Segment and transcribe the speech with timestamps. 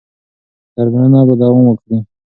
[0.75, 1.97] درملنه به دوام وکړي.